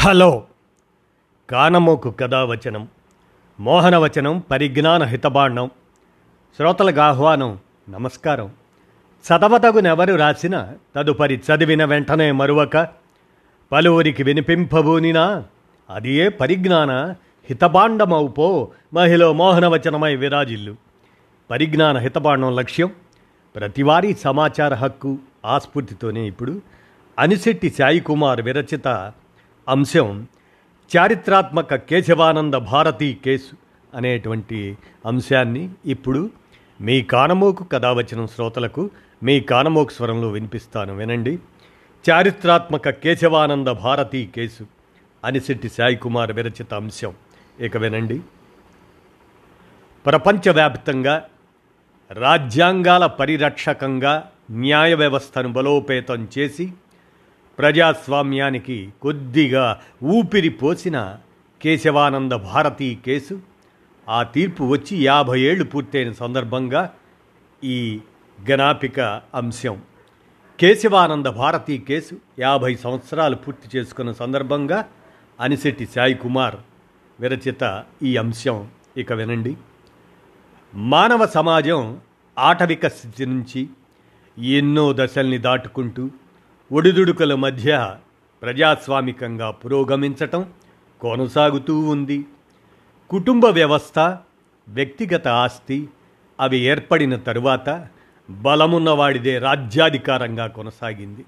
Hello. 0.00 0.42
కానమోకు 1.50 2.10
కథావచనం 2.10 2.88
మోహనవచనం 3.60 4.38
పరిజ్ఞాన 4.50 5.02
హితబాండం 5.02 5.70
శ్రోతలకు 6.56 7.00
ఆహ్వానం 7.00 7.58
నమస్కారం. 7.90 8.52
చదవతగునెవరు 9.26 10.14
రాసిన 10.14 10.72
తదుపరి 10.96 11.34
చదివిన 11.34 11.84
వెంటనే 11.84 12.32
మరువక 12.32 12.88
పలువురికి 13.72 14.22
వినిపింపబూనినా 14.22 15.44
అది 15.90 16.12
ఏ 16.12 16.28
పరిజ్ఞాన 16.28 16.90
హితబాండమవుపో 17.50 18.68
మహిళ 18.94 19.26
మోహనవచనమై 19.26 20.16
విరాజిల్లు. 20.16 20.76
పరిజ్ఞాన 21.50 21.98
హితబాండం 21.98 22.56
లక్ష్యం 22.56 22.92
ప్రతివారీ 23.56 24.14
సమాచార 24.14 24.74
హక్కు 24.74 25.18
ఆస్ఫూర్తితోనే 25.46 26.20
ఇప్పుడు 26.20 26.62
అనిశెట్టి 27.18 27.70
సాయికుమార్ 27.70 28.40
విరచిత 28.40 29.12
అంశం 29.70 30.26
చారిత్రాత్మక 30.96 31.74
కేశవానంద 31.74 32.54
భారతి 32.54 33.18
కేసు 33.24 33.56
అనేటువంటి 33.96 34.78
అంశాన్ని 35.06 35.70
ఇప్పుడు 35.86 36.30
మీ 36.80 37.02
కానమోకు 37.02 37.64
కథావచనం 37.64 38.26
శ్రోతలకు 38.26 38.90
మీ 39.22 39.40
కానమోకు 39.40 39.92
స్వరంలో 39.92 40.28
వినిపిస్తాను 40.28 40.96
వినండి. 40.96 41.38
చారిత్రాత్మక 42.10 42.90
కేశవానంద 42.90 43.68
భారతి 43.68 44.30
కేసు 44.36 44.66
అనిశెట్టి 45.24 45.68
సాయి 45.68 45.96
కుమార్ 45.96 46.32
విరచిత 46.32 46.74
అంశం. 46.74 47.14
ఇక 47.60 47.76
వినండి. 47.76 48.20
ప్రపంచవ్యాప్తంగా 50.06 51.24
రాజ్యాంగాల 52.12 53.06
పరిరక్షకంగా 53.06 54.30
న్యాయ 54.50 54.94
వ్యవస్థను 54.94 55.52
బలోపేతం 55.52 56.28
చేసి 56.38 56.72
ప్రజాస్వామ్యానికి 57.60 58.92
కొద్దిగా 59.02 59.80
ఊపిరి 60.04 60.48
పోసిన 60.48 61.16
కేశవానంద 61.62 62.32
భారతి 62.32 62.98
కేసు. 63.06 63.40
ఆ 64.08 64.22
తీర్పు 64.22 64.64
వచ్చి 64.64 65.04
యాభై 65.04 65.40
ఏళ్ళు 65.40 65.64
పూర్తయిన 65.64 66.12
సందర్భంగా 66.12 66.94
ఈ 67.64 68.00
గణాపిక 68.50 69.00
అంశం. 69.34 69.82
కేశవానంద 70.60 71.26
భారతి 71.26 71.78
కేసు 71.78 72.14
యాభై 72.38 72.74
సంవత్సరాలు 72.74 73.36
పూర్తి 73.36 73.78
చేసుకున్న 73.78 74.12
సందర్భంగా 74.12 74.88
అనిశెట్టి 75.40 75.86
సాయి 75.86 76.14
కుమార్ 76.14 76.56
విరచిత 77.20 77.84
ఈ 78.02 78.16
అంశం. 78.16 78.68
ఇక 78.96 79.12
వినండి. 79.12 79.56
మానవ 80.74 81.26
సమాజం 81.26 82.00
ఆటవిక 82.38 82.86
స్థితి 82.86 83.26
నుంచి 83.26 83.68
ఎన్నో 84.38 84.92
దశల్ని 84.92 85.38
దాటుకుంటూ 85.38 86.10
ఒడిదుడుకుల 86.72 87.34
మధ్య 87.34 87.96
ప్రజాస్వామికంగా 88.42 89.50
పురోగమించటం 89.50 90.52
కొనసాగుతూ 91.00 91.80
ఉంది. 91.80 92.24
కుటుంబ 93.10 93.44
వ్యవస్థ 93.44 93.98
వ్యక్తిగత 94.68 95.28
ఆస్తి 95.28 95.88
అవి 96.40 96.58
ఏర్పడిన 96.58 97.16
తరువాత 97.16 97.86
బలమున్నవాడిదే 98.30 99.38
రాజ్యాధికారంగా 99.38 100.46
కొనసాగింది. 100.46 101.24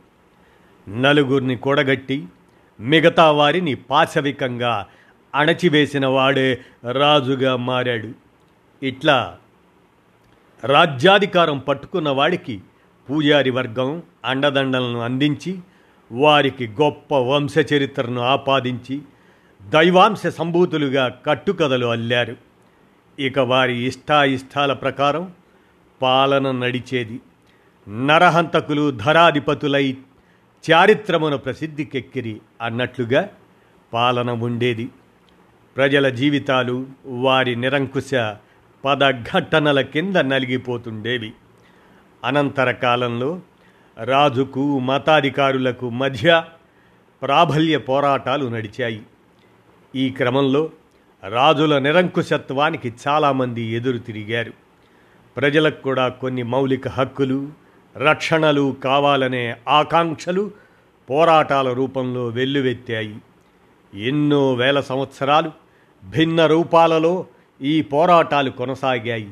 నలుగురిని 1.01 1.57
కూడగట్టి 1.57 2.27
మిగతా 2.81 3.31
వారిని 3.31 3.75
పాశవికంగా 3.75 4.87
అణచివేసిన 5.35 6.07
వాడే 6.07 6.61
రాజుగా 6.91 7.57
మారాడు. 7.57 8.09
ఇట్లా 8.87 9.37
రాజ్యాధికారం 10.65 11.59
పట్టుకున్న 11.59 12.09
వాడికి 12.09 12.61
పూజారి 13.11 13.51
వర్గం 13.51 14.03
అండదండలను 14.25 15.01
అందించి 15.01 15.59
వారికి 16.13 16.69
గొప్ప 16.69 17.15
వంశ 17.15 17.55
చరిత్రను 17.59 18.21
ఆపాదించి 18.21 19.03
దైవాంశ 19.69 20.27
సంభూతులుగా 20.27 21.09
కట్టుకథలు 21.27 21.87
అల్లారు. 21.87 22.37
ఇక 23.19 23.39
వారి 23.39 23.87
ఇష్టాయిష్టాల 23.87 24.73
ప్రకారం 24.73 25.33
పాలన 26.03 26.51
నడిచేది. 26.51 27.21
నరహంతకులు 28.07 28.91
ధరాధిపతులై 28.91 29.97
చారిత్రమున 30.71 31.35
ప్రసిద్ధికెక్కిరి 31.35 32.41
అన్నట్లుగా 32.63 33.29
పాలన 33.93 34.31
ఉండేది. 34.31 34.89
ప్రజల 35.77 36.09
జీవితాలు 36.09 36.87
వారి 37.07 37.57
నిరంకుశ 37.57 38.15
పదఘట్టనల 38.85 39.81
కింద 39.81 40.17
నలిగిపోతుండేవి. 40.17 41.33
అనంతర 42.25 42.71
కాలంలో 42.71 43.41
రాజుకు 44.05 44.79
మతాధికారులకు 44.79 45.91
మధ్య 45.91 46.45
ప్రాబల్య 47.23 47.79
పోరాటాలు 47.79 48.47
నడిచాయి. 48.47 49.03
ఈ 49.95 50.11
క్రమంలో 50.11 50.71
రాజుల 51.29 51.79
నిరంకుశత్వానికి 51.79 52.95
చాలామంది 53.09 53.63
ఎదురు 53.63 53.99
తిరిగారు. 53.99 54.53
ప్రజలకు 55.37 55.83
కూడా 55.83 56.09
కొన్ని 56.09 56.43
మౌలిక 56.43 56.89
హక్కులు 56.89 57.49
రక్షణలు 57.97 58.77
కావాలనే 58.85 59.57
ఆకాంక్షలు 59.69 60.51
పోరాటాల 61.11 61.73
రూపంలో 61.73 62.27
వెల్లువెత్తాయి. 62.27 63.17
ఎన్నో 63.95 64.55
వేల 64.55 64.81
సంవత్సరాలు 64.81 65.51
భిన్న 66.05 66.47
రూపాలలో 66.47 67.27
ఈ 67.63 67.83
పోరాటాలు 67.83 68.51
కొనసాగాయి. 68.51 69.31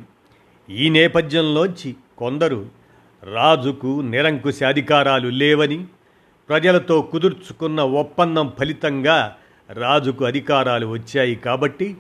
ఈ 0.71 0.89
నేపథ్యంలోంచి 0.89 1.97
కొందరు 2.19 2.80
రాజుకు 3.25 4.01
నిరంకుశ 4.01 4.63
అధికారాలు 4.63 5.29
లేవని 5.29 5.87
ప్రజలతో 6.49 7.03
కుదుర్చుకున్న 7.03 7.81
ఒప్పందం 7.81 8.53
ఫలితంగా 8.59 9.37
రాజుకు 9.73 10.25
అధికారాలు 10.25 10.87
వచ్చాయి 10.87 11.35
కాబట్టి 11.35 11.97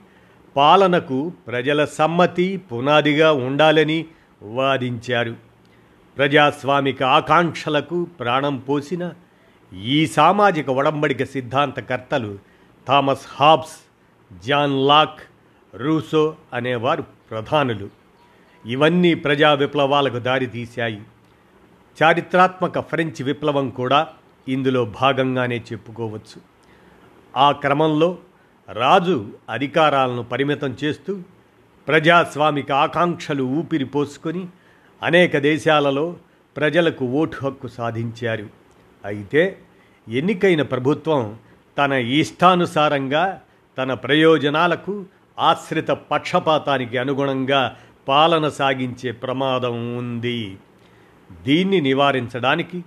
పాలనకు 0.56 1.32
ప్రజల 1.46 1.84
సమ్మతి 1.84 2.56
పునాదిగా 2.56 3.32
ఉండాలని 3.32 4.06
వాదించారు. 4.42 5.36
ప్రజాస్వామిక 6.16 7.02
ఆకాంక్షలకు 7.02 8.04
ప్రాణం 8.04 8.58
పోసిన 8.58 9.12
ఈ 9.82 10.06
సామాజిక 10.06 10.70
ఒడంబడిక 10.70 11.24
సిద్ధాంతకర్తలు 11.24 12.38
Thomas 12.86 13.26
Hobbes 13.30 13.76
John 14.46 14.88
Locke 14.88 15.20
Rousseau 15.74 16.34
అనేవారు 16.54 17.04
ప్రధానులు. 17.30 17.99
ఇవన్నీ 18.64 19.14
ప్రజా 19.14 19.52
విప్లవాలకు 19.54 20.18
దారితీశాయి 20.18 21.02
చారిత్రాత్మక 22.02 22.80
ఫ్రెంచ్ 22.80 23.22
విప్లవం 23.22 23.70
కూడా 23.70 24.08
ఇందులో 24.48 24.84
భాగంగానే 24.84 25.64
చెప్పుకోవచ్చు. 25.72 26.40
ఆ 27.36 27.52
క్రమంలో 27.52 28.18
రాజు 28.68 29.32
అధికారాలను 29.50 30.22
పరిమితం 30.22 30.76
చేస్తూ 30.84 31.18
ప్రజాస్వామిక 31.88 32.72
ఆకాంక్షలు 32.72 33.42
ఊపిరి 33.42 33.84
పోసుకొని 33.84 34.48
అనేక 35.02 35.38
దేశాలలో 35.38 36.16
ప్రజలకు 36.56 37.04
ఓటు 37.04 37.36
హక్కు 37.44 37.68
సాధించారు. 37.68 38.48
అయితే 39.04 39.58
ఎన్నికైన 40.08 40.62
ప్రభుత్వం 40.62 41.38
తన 41.78 41.92
ఇష్టానుసారంగా 41.92 43.40
తన 43.78 43.94
ప్రయోజనాలకు 43.94 45.06
ఆశ్రిత 45.38 45.90
పక్షపాతానికి 45.90 46.98
అనుగుణంగా 46.98 47.76
పాలన 48.10 48.48
సాగించే 48.48 49.10
ప్రమాదం 49.12 49.76
ఉంది. 49.96 50.58
దీన్ని 51.46 51.80
నివారించడానికి 51.80 52.78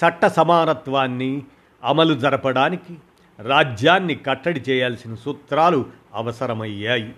చట్ట 0.00 0.26
సమానత్వాన్ని 0.26 1.42
అమలు 1.84 2.14
జరపడానికి 2.14 2.94
రాజ్యాన్ని 3.40 4.14
కట్టడి 4.14 4.60
చేయాల్సిన 4.60 5.14
సూత్రాలు 5.14 5.80
అవసరమయ్యాయి. 6.14 7.12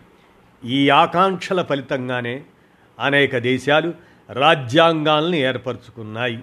ఈ 0.64 0.90
ఆకాంక్షల 0.90 1.62
ఫలితంగానే 1.62 2.36
అనేక 2.98 3.38
దేశాలు 3.38 3.90
రాజ్యాంగాల్ని 4.32 5.38
ఏర్పరచుకున్నాయి. 5.38 6.38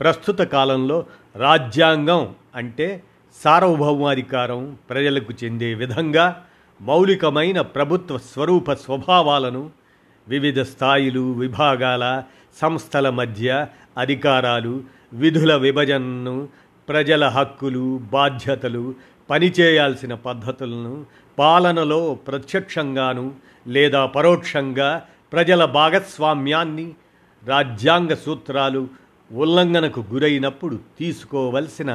ప్రస్తుత 0.00 0.40
కాలంలో 0.54 0.98
రాజ్యాంగం 1.36 2.34
అంటే 2.54 3.02
సార్వభౌమాధికారం 3.44 4.76
ప్రజలకు 4.90 5.32
చెందే 5.44 5.74
విధంగా 5.74 6.26
మౌలికమైన 6.80 7.60
ప్రభుత్వ 7.60 8.18
స్వరూప 8.18 8.72
స్వభావాలను 8.72 9.70
వివిధ 10.26 10.60
స్థాయిలు 10.62 11.24
విభాగాల 11.34 12.04
సంస్థల 12.56 13.08
మధ్య 13.10 13.48
అధికారాలు 13.98 14.74
విధుల 15.14 15.52
విభజనను 15.56 16.36
ప్రజల 16.88 17.24
హక్కులు 17.28 17.84
బాధ్యతలు 18.12 18.84
పనిచేయాల్సిన 19.28 20.12
పద్ధతులను 20.24 20.94
పాలనలో 21.38 22.00
ప్రత్యక్షంగాను 22.28 23.26
లేదా 23.66 24.00
పరోక్షంగా 24.06 24.90
ప్రజల 25.32 25.62
భాగస్వామ్యాన్ని 25.74 26.88
రాజ్యాంగ 27.42 28.12
సూత్రాలు 28.24 28.82
ఉల్లంఘనకు 29.30 30.00
గురైనప్పుడు 30.12 30.76
తీసుకోవలసిన 30.98 31.90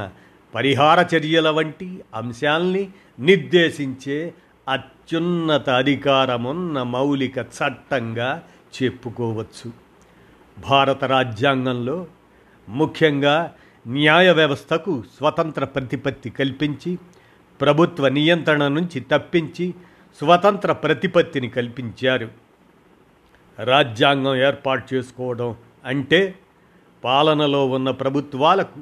పరిహార 0.54 1.00
చర్యల 1.14 1.50
వంటి 1.50 1.88
అంశాల్ని 2.16 2.84
నిర్దేశించే 3.20 4.20
అత్యున్నత 4.68 5.70
అధికారమున్న 5.70 6.84
మౌలిక 6.84 7.38
చట్టంగా 7.38 8.44
చెప్పుకోవచ్చు. 8.76 9.72
భారత 10.60 11.04
రాజ్యాంగంలో 11.04 12.08
ముఖ్యంగా 12.70 13.54
న్యాయ 13.88 14.32
వ్యవస్థకు 14.32 15.04
స్వతంత్ర 15.18 15.66
ప్రతిపత్తి 15.66 16.30
కల్పించి 16.30 17.00
ప్రభుత్వ 17.62 18.08
నియంత్రణ 18.08 18.68
నుంచి 18.68 19.00
తప్పించి 19.00 19.74
స్వతంత్ర 20.20 20.72
ప్రతిపత్తిని 20.72 21.50
కల్పించారు. 21.50 22.32
రాజ్యాంగం 23.64 24.36
ఏర్పాటు 24.36 24.96
చేసుకోవడం 24.96 25.56
అంటే 25.86 26.36
పాలనలో 27.04 27.68
ఉన్న 27.68 27.92
ప్రభుత్వాలకు 27.92 28.80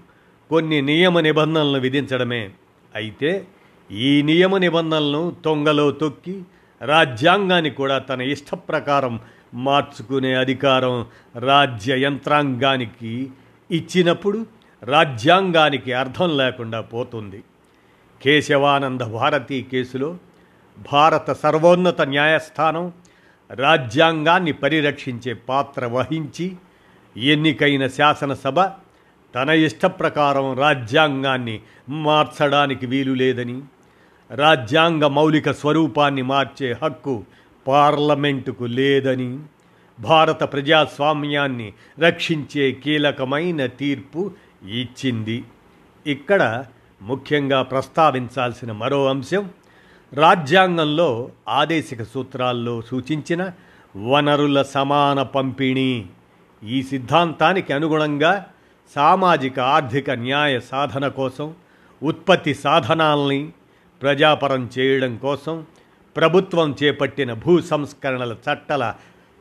కొన్ని 0.49 0.81
నియమ 0.81 1.19
నిబంధనలను 1.19 1.79
విధించడమే. 1.79 2.51
అయితే 2.95 3.47
ఈ 3.91 4.21
నియమ 4.21 4.57
నిబంధనలను 4.57 5.35
తొంగలో 5.45 5.91
తొక్కి 5.91 6.41
రాజ్యాంగాన్ని 6.81 7.69
కూడా 7.69 7.97
తన 7.99 8.21
ఇష్ట 8.21 8.53
ప్రకారం 8.53 9.19
మార్చుకునే 9.53 10.33
అధికారం 10.33 11.05
రాజ్య 11.35 11.95
యంత్రాంగానికి 11.95 13.29
ఇచ్చినప్పుడు 13.71 14.45
రాజ్యాంగానికి 14.83 15.93
అర్థం 15.93 16.37
లేకుండా 16.37 16.81
పోతుంది. 16.81 17.43
కేశవానంద 18.21 19.01
భారతి 19.01 19.67
కేసులో 19.71 20.17
భారత 20.91 21.31
సర్వోన్నత 21.31 22.01
న్యాయస్థానం 22.01 22.93
రాజ్యాంగాన్ని 23.51 24.51
పరిరక్షించే 24.51 25.33
పాత్ర 25.33 25.85
వహించి 25.85 26.55
ఎన్నికైన 27.17 27.87
శాసనసభ 27.87 28.59
తన 29.35 29.49
ఇష్ట 29.49 29.85
ప్రకారం 29.85 30.53
రాజ్యాంగాన్ని 30.53 31.61
మార్చడానికి 31.89 32.85
వీలు 32.85 33.13
లేదని 33.13 33.61
రాజ్యాంగ 34.31 35.05
మౌలిక 35.05 35.51
స్వరూపాన్ని 35.51 36.21
మార్చే 36.21 36.77
హక్కు 36.83 37.23
పార్లమెంటుకు 37.67 38.63
లేదని 38.63 39.39
భారత 39.99 40.43
ప్రజాస్వామ్యాన్ని 40.43 41.73
రక్షించే 41.99 42.71
కీలకమైన 42.71 43.65
తీర్పు 43.65 44.31
ఇచ్చింది. 44.63 45.43
ఇక్కడ 46.07 46.65
ముఖ్యంగా 47.01 47.61
ప్రస్తావించాల్సిన 47.61 48.71
మరో 48.71 49.09
అంశం 49.09 49.49
రాజ్యాంగంలో 50.13 51.29
ఆదేశిక 51.47 52.03
సూత్రాల్లో 52.03 52.81
సూచించిన 52.81 53.51
వనరుల 53.97 54.61
సమాన 54.61 55.23
పంపిణీ. 55.23 56.05
ఈ 56.63 56.83
సిద్ధాంతానికి 56.83 57.73
అనుగుణంగా 57.73 58.45
సామాజిక 58.95 59.59
ఆర్థిక 59.59 60.11
న్యాయ 60.11 60.59
సాధన 60.59 61.07
కోసం 61.07 61.55
ఉత్పత్తి 62.03 62.53
సాధనాల్ని 62.53 63.51
ప్రజాపరం 64.01 64.69
చేయడం 64.79 65.17
కోసం 65.17 65.65
ప్రభుత్వం 66.17 66.75
చేపట్టిన 66.83 67.33
భూ 67.33 67.61
సంస్కరణల 67.61 68.31
చట్టల 68.31 68.93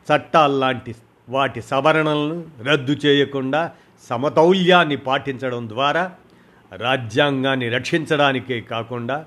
చట్టాల్లాంటి 0.07 0.95
వాటి 1.29 1.61
సవరణలను 1.61 2.43
రద్దు 2.63 2.91
చేయకుండా 2.91 3.71
సమతౌల్యాన్ని 4.09 4.97
పాటించడం 4.97 5.69
ద్వారా 5.69 6.11
రాజ్యాంగాన్ని 6.77 7.69
రక్షించడానికే 7.69 8.61
కాకుండా 8.61 9.25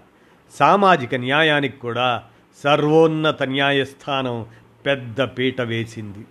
సామాజిక 0.59 1.15
న్యాయానికి 1.15 1.79
కూడా 1.79 2.23
సర్వోన్నత 2.65 3.43
న్యాయస్థానం 3.43 4.47
పెద్ద 4.87 5.21
పీట 5.21 5.61
వేసింది. 5.61 6.25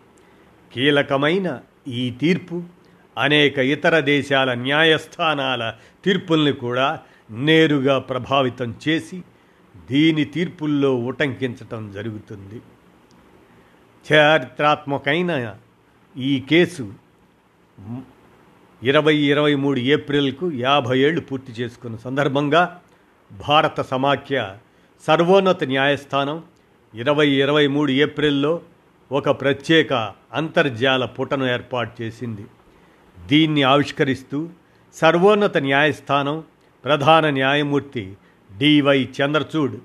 కీలకమైన 0.74 1.60
ఈ 1.88 2.12
తీర్పు 2.12 2.64
అనేక 3.18 3.58
ఇతర 3.58 4.00
దేశాల 4.00 4.54
న్యాయస్థానాల 4.54 5.74
తీర్పుల్ని 6.06 6.52
కూడా 6.52 7.00
నేరుగా 7.32 8.00
ప్రభావితం 8.00 8.76
చేసి 8.88 9.24
దీని 9.90 10.24
తీర్పుల్లో 10.26 10.96
ఉటంకించటం 10.96 11.92
జరుగుతుంది. 11.92 12.62
చారిత్రాత్మకమైన 14.12 15.56
ఈ 16.18 16.40
కేసు 16.40 16.94
ఇరవై 18.82 19.16
ఇరవై 19.16 19.56
మూడు 19.56 19.80
ఏప్రిల్కు 19.80 20.52
యాభై 20.52 21.00
ఏళ్ళు 21.00 21.22
పూర్తి 21.22 21.52
చేసుకున్న 21.52 21.96
సందర్భంగా 21.98 22.82
భారత 23.34 23.82
సమాఖ్య 23.82 24.56
సర్వోన్నత 25.08 25.64
న్యాయస్థానం 25.64 26.44
ఇరవై 26.94 27.28
ఇరవై 27.28 27.68
మూడు 27.68 27.92
ఏప్రిల్లో 27.92 28.62
ఒక 29.12 29.42
ప్రత్యేక 29.42 29.94
అంతర్జాల 30.34 31.06
పుటను 31.06 31.46
ఏర్పాటు 31.46 32.02
చేసింది. 32.02 32.46
దీన్ని 33.28 33.64
ఆవిష్కరిస్తూ 33.64 34.40
సర్వోన్నత 34.96 35.58
న్యాయస్థానం 35.58 36.44
ప్రధాన 36.84 37.30
న్యాయమూర్తి 37.30 38.04
డివై 38.50 39.00
చంద్రచూడ్ 39.18 39.76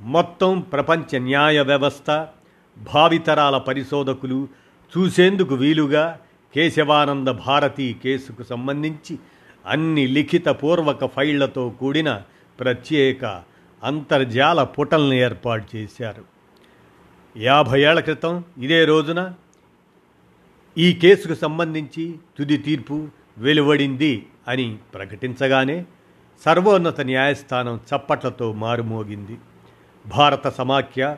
మొత్తం 0.00 0.60
ప్రపంచ 0.60 1.18
న్యాయ 1.18 1.58
వ్యవస్థ 1.60 2.10
భావితరాల 2.76 3.56
పరిశోధకులు 3.58 4.48
చూసేందుకు 4.92 5.54
వీలుగా 5.54 6.18
కేశవానంద 6.54 7.28
భారతి 7.46 7.86
కేసుకు 8.04 8.42
సంబంధించి 8.42 9.18
అన్ని 9.64 10.06
లిఖిత 10.06 10.48
పూర్వక 10.62 11.04
ఫైళ్ళతో 11.06 11.64
కూడిన 11.80 12.10
ప్రత్యేక 12.60 13.24
అంతర్జాల 13.82 14.62
పుటల్ని 14.62 15.16
ఏర్పాటు 15.20 15.76
చేశారు. 15.76 16.24
యాభై 17.36 17.80
ఏళ్ళ 17.80 18.00
క్రితం 18.00 18.34
ఇదే 18.58 18.84
రోజున 18.84 19.20
ఈ 20.76 20.92
కేసుకు 20.92 21.34
సంబంధించి 21.34 22.18
తుది 22.38 22.56
తీర్పు 22.56 23.08
వెలువడింది 23.38 24.26
అని 24.48 24.78
ప్రకటించగానే 24.94 25.84
సర్వోన్నత 26.44 27.00
న్యాయస్థానం 27.00 27.80
చప్పట్లతో 27.90 28.52
మారుమోగింది. 28.52 29.38
భారత 30.06 30.48
సమాఖ్య 30.48 31.16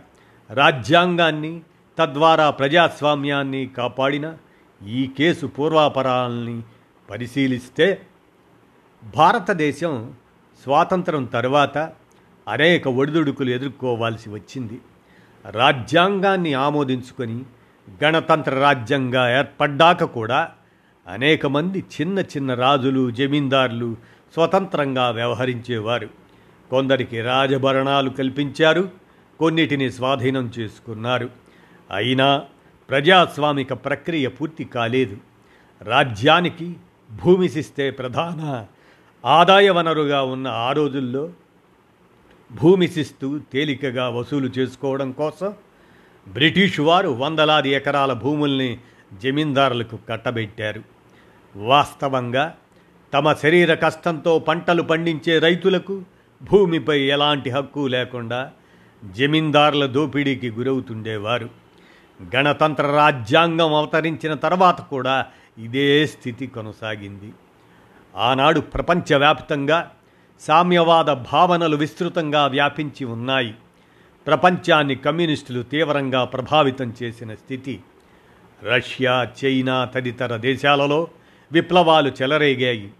రాజ్యాంగాన్ని 0.50 1.62
తద్వారా 1.98 2.50
ప్రజాస్వామ్యాన్ని 2.50 3.66
కాపాడిన 3.66 4.36
ఈ 4.82 5.06
కేసు 5.18 5.46
పూర్వాపరాలని 5.46 6.62
పరిశీలిస్తే 7.10 8.02
భారతదేశం 9.04 10.14
స్వాతంత్రం 10.64 11.24
తర్వాత 11.24 11.92
అనేక 12.48 12.88
ఒడిదుడుకులు 12.88 13.50
ఎదుర్కోవాల్సి 13.50 14.30
వచ్చింది. 14.30 14.80
రాజ్యాంగాన్ని 15.50 16.54
ఆమోదించుకొని 16.54 17.44
గణతంత్ర 18.04 18.54
రాజ్యంగా 18.54 19.38
ఏర్పడ్డాక 19.38 20.04
కూడా 20.04 20.50
అనేక 21.08 21.46
మంది 21.46 21.84
చిన్న 22.00 22.18
చిన్న 22.18 22.54
రాజులు 22.54 23.10
జమీందారులు 23.10 23.96
స్వతంత్రంగా 24.34 25.10
వ్యవహరించేవారు. 25.10 26.08
కొందరికి 26.70 27.20
రాజభరణాలు 27.20 28.10
కల్పించారు 28.10 28.90
కొన్నిటిని 29.38 29.90
స్వాధీనం 29.90 30.52
చేసుకున్నారు. 30.58 31.30
అయినా 31.94 32.44
ప్రజాస్వామిక 32.90 33.72
ప్రక్రియ 33.72 34.28
పూర్తి 34.28 34.64
కాలేదు. 34.64 35.16
రాజ్యానికి 35.82 36.76
భూమిశిస్తే 37.24 37.90
ప్రధాన 37.90 38.66
ఆదాయ 39.24 39.70
వనరుగా 39.70 40.22
ఉన్న 40.22 40.48
ఆ 40.48 40.72
రోజుల్లో 40.72 41.30
భూమిశిస్తు 42.52 43.40
తేలికగా 43.52 44.08
వసూలు 44.08 44.48
చేసుకోవడం 44.58 45.12
కోసం 45.12 45.54
బ్రిటిష్ 46.28 46.80
వారు 46.80 47.08
వందలాది 47.08 47.70
ఎకరాల 47.70 48.12
భూముల్ని 48.12 48.78
జమీందారులకు 49.22 49.98
కట్టబెట్టారు. 50.08 50.82
వాస్తవంగా 51.56 52.54
తమ 53.14 53.32
శరీర 53.32 53.74
కష్టంతో 53.74 54.38
పంటలు 54.38 54.82
పండించే 54.82 55.38
రైతులకు 55.38 56.02
భూమిపై 56.50 57.00
ఎలాంటి 57.00 57.50
హక్కు 57.50 57.86
లేకుండా 57.86 58.50
జమీందారుల 59.04 59.86
దోపిడీకి 59.86 60.50
గురవుతుండేవారు. 60.50 61.48
గణతంత్ర 62.36 62.86
రాజ్యాంగం 62.86 63.74
అవతరించిన 63.74 64.34
తర్వాత 64.34 64.80
కూడా 64.80 65.26
ఇదే 65.58 66.06
స్థితి 66.06 66.46
కొనసాగింది. 66.46 67.32
ఆనాడు 68.16 68.60
ప్రపంచవ్యాప్తంగా 68.60 69.90
సామ్యవాద 70.40 71.12
భావనలు 71.12 71.76
విస్తృతంగా 71.76 72.46
వ్యాపించి 72.46 73.04
ఉన్నాయి. 73.04 73.54
ప్రపంచాన్ని 74.26 74.94
కమ్యూనిస్టులు 74.94 75.62
తీవ్రంగా 75.62 76.24
ప్రభావితం 76.24 76.94
చేసిన 77.02 77.34
స్థితి. 77.34 77.80
రష్యా 78.62 79.28
చైనా 79.44 79.84
తదితర 79.84 80.36
దేశాలలో 80.36 81.08
విప్లవాలు 81.52 82.12
చెలరేగాయి. 82.22 82.90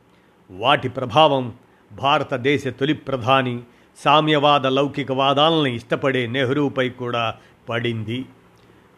వాటి 0.50 0.88
ప్రభావం 0.88 1.52
భారతదేశ 1.92 2.66
తొలి 2.66 2.94
ప్రధాని 2.94 3.60
సామ్యవాద 4.04 4.66
లౌకికవాదాలను 4.66 5.66
ఇష్టపడే 5.66 6.26
నెహ్రూపై 6.26 6.88
కూడా 6.88 7.34
పడింది. 7.68 8.24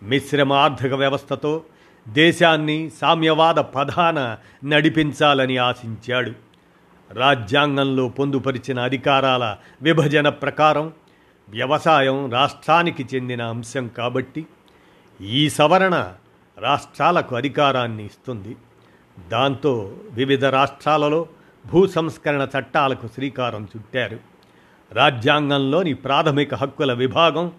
మిశ్రమ 0.02 0.52
ఆర్థిక 0.52 0.92
వ్యవస్థతో 0.92 1.62
దేశాన్ని 2.08 2.90
సామ్యవాద 3.00 3.54
ప్రధాన 3.54 4.36
నడిపించాలని 4.64 5.56
ఆశించాడు. 5.56 6.32
రాజ్యాంగంలో 7.12 8.08
పొందుపరిచిన 8.08 8.80
అధికారాల 8.80 9.56
విభజన 9.82 10.28
ప్రకారం 10.28 10.92
వ్యవసాయం 11.48 12.30
రాష్ట్రానికి 12.30 13.06
చెందిన 13.14 13.42
అంశం 13.42 13.88
కాబట్టి 13.88 14.46
ఈ 15.20 15.50
సవరణ 15.50 16.14
రాష్ట్రాలకు 16.58 17.36
అధికారాన్ని 17.36 18.04
ఇస్తుంది. 18.06 18.56
దాంతో 19.28 19.96
వివిధ 20.10 20.44
రాష్ట్రాలలో 20.44 21.26
భూ 21.66 21.86
సంస్కరణ 21.86 22.48
చట్టాలకు 22.58 23.06
శ్రీకారం 23.06 23.68
చుట్టారు. 23.76 24.18
రాజ్యాంగంలోని 24.92 25.94
ప్రాథమిక 25.94 26.54
హక్కుల 26.54 26.92
విభాగం 26.92 27.52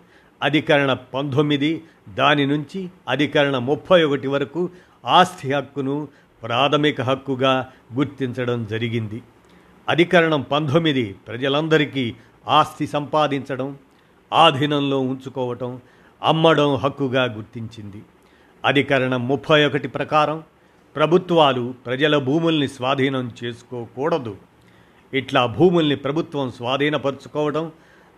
అధికరణ 0.43 0.93
పంతొమ్మిది 0.93 1.83
దాని 2.09 2.45
నుంచి 2.45 2.89
అధికరణ 3.09 3.57
ముప్పై 3.57 4.03
ఒకటి 4.03 4.27
వరకు 4.27 4.69
ఆస్తి 5.05 5.53
హక్కును 5.53 6.07
ప్రాథమిక 6.43 7.01
హక్కుగా 7.01 7.67
గుర్తించడం 7.93 8.65
జరిగింది. 8.65 9.21
అధికరణం 9.89 10.41
పంతొమ్మిది 10.41 11.15
ప్రజలందరికీ 11.27 12.15
ఆస్తి 12.47 12.87
సంపాదించడం 12.87 13.77
ఆధీనంలో 14.33 14.99
ఉంచుకోవటం 14.99 15.81
అమ్మడం 16.23 16.75
హక్కుగా 16.75 17.23
గుర్తించింది. 17.23 18.01
అధికరణం 18.65 19.27
ముప్పై 19.27 19.65
ఒకటి 19.65 19.87
ప్రకారం 19.87 20.43
ప్రభుత్వాలు 20.95 21.73
ప్రజల 21.85 22.17
భూముల్ని 22.17 22.67
స్వాధీనం 22.67 23.31
చేసుకోకూడదు. 23.43 24.37
ఇట్లా 25.13 25.45
భూముల్ని 25.45 25.95
ప్రభుత్వం 25.95 26.51
స్వాధీనపరుచుకోవడం 26.51 27.71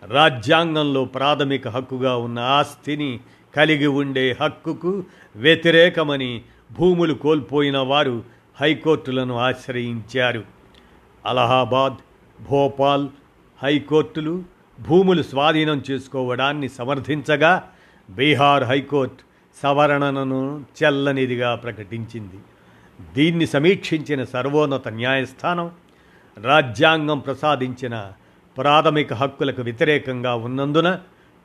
రాజ్యాంగంలో 0.06 1.04
ప్రాథమిక 1.04 1.68
హక్కుగా 1.68 2.16
ఉన్న 2.16 2.38
ఆస్తిని 2.38 3.20
కలిగి 3.56 3.86
ఉండే 3.86 4.36
హక్కుకు 4.40 5.04
వ్యతిరేకమని 5.36 6.42
భూములు 6.78 7.14
కోల్పోయిన 7.14 7.78
వారు 7.78 8.22
హైకోర్టులను 8.60 9.34
ఆశ్రయించారు. 9.34 10.44
అలహాబాద్ 11.26 11.94
భోపాల్ 12.50 13.08
హైకోర్టులు 13.62 14.34
భూములు 14.80 15.22
స్వాధీనం 15.22 15.82
చేసుకోవడాన్ని 15.90 16.68
సమర్థించగా 16.68 17.52
బీహార్ 18.10 18.64
హైకోర్టు 18.64 19.22
సవరణను 19.62 20.64
చెల్లనిదిగా 20.78 21.54
ప్రకటించింది. 21.54 22.38
దీన్ని 23.14 23.46
సమీక్షించిన 23.46 24.24
సర్వోన్నత 24.24 24.88
న్యాయస్థానం 24.88 25.70
రాజ్యాంగం 26.38 27.18
ప్రసాదించిన 27.18 28.12
ప్రాథమిక 28.58 29.12
హక్కులకు 29.12 29.62
వ్యతిరేకంగా 29.62 30.34
ఉన్నందున 30.34 30.98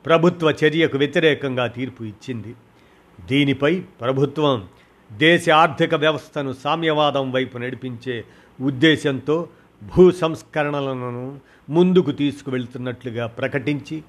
ప్రభుత్వ 0.06 0.54
చర్యకు 0.64 0.96
వ్యతిరేకంగా 0.98 1.66
తీర్పు 1.66 2.02
ఇచ్చింది. 2.04 2.52
దీనిపై 3.18 3.80
ప్రభుత్వం 4.00 4.68
దేశ 5.12 5.50
ఆర్థిక 5.50 5.94
వ్యవస్థను 5.94 6.52
సామ్యవాదం 6.64 7.32
వైపు 7.32 7.58
నడిపించే 7.58 8.24
ఉద్దేశంతో 8.60 9.48
భూ 9.82 10.10
సంస్కరణలను 10.10 11.40
ముందుకు 11.70 12.10
తీసుకువెళ్తున్నట్లుగా 12.10 13.26
ప్రకటించి 13.26 14.02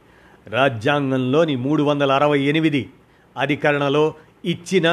రాజ్యాంగంలోని 0.48 1.56
మూడు 1.56 1.84
వందల 1.84 2.12
అరవై 2.12 2.40
ఎనిమిది 2.42 2.90
అధికరణలో 3.38 4.14
ఇచ్చిన 4.46 4.88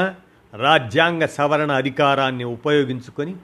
రాజ్యాంగ 0.53 1.25
సవరణ 1.27 1.73
అధికారాన్ని 1.73 2.45
ఉపయోగించుకొని 2.45 3.35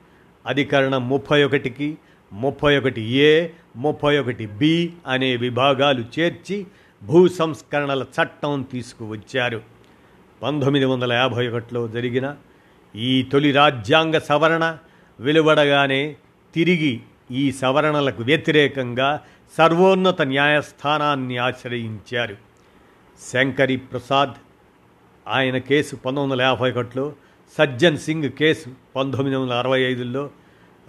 అధికరణం 0.46 1.08
ముప్పై 1.08 1.42
ఒకటికి 1.42 1.88
ముప్పై 2.32 2.72
ఒకటి 2.76 3.02
ఏ 3.02 3.48
ముప్పై 3.76 4.18
ఒకటి 4.18 4.46
బి 4.46 4.92
అనే 5.06 5.36
విభాగాలు 5.36 6.04
చేర్చి 6.14 6.66
భూ 7.02 7.28
సంస్కరణల 7.28 8.02
చట్టం 8.16 8.62
తీసుకువచ్చారు. 8.72 9.60
పంతొమ్మిది 10.42 10.84
వందల 10.84 11.12
యాభై 11.12 11.48
ఒకటిలో 11.48 11.88
జరిగిన 11.88 12.36
ఈ 12.96 13.22
తొలి 13.22 13.52
రాజ్యాంగ 13.52 14.18
సవరణ 14.18 14.78
వెలువడగానే 15.20 16.16
తిరిగి 16.54 17.00
ఈ 17.32 17.52
సవరణలకు 17.52 18.22
వ్యతిరేకంగా 18.22 19.20
సర్వోన్నత 19.58 20.22
న్యాయస్థానాన్ని 20.22 21.36
ఆశ్రయించారు. 21.36 22.36
శంకరి 23.32 23.76
ప్రసాద్ 23.76 24.34
ఆయన 25.28 25.58
కేసు 25.58 25.96
పంతొమ్మిది 25.96 26.22
వందల 26.22 26.42
యాభై 26.42 26.70
ఒకటిలో 26.70 27.12
సజ్జన్ 27.58 27.98
సింగ్ 27.98 28.30
కేసు 28.30 28.68
పంతొమ్మిది 28.96 29.36
వందల 29.36 29.54
అరవై 29.54 29.80
ఐదులో 29.80 30.30